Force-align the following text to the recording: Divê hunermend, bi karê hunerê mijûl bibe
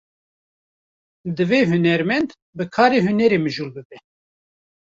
Divê 1.37 1.59
hunermend, 1.71 2.29
bi 2.57 2.65
karê 2.73 2.99
hunerê 3.05 3.39
mijûl 3.43 3.69
bibe 3.75 3.97